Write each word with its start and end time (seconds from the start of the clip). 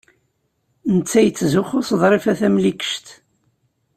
Netta 0.95 1.19
yettzuxxu 1.21 1.79
s 1.87 1.89
Ḍrifa 2.01 2.33
Tamlikect. 2.39 3.07